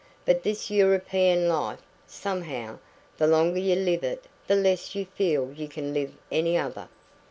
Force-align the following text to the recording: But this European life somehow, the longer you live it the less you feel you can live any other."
But 0.25 0.41
this 0.41 0.71
European 0.71 1.47
life 1.47 1.77
somehow, 2.07 2.79
the 3.17 3.27
longer 3.27 3.59
you 3.59 3.75
live 3.75 4.03
it 4.03 4.25
the 4.47 4.55
less 4.55 4.95
you 4.95 5.05
feel 5.05 5.51
you 5.53 5.67
can 5.67 5.93
live 5.93 6.13
any 6.31 6.57
other." 6.57 6.89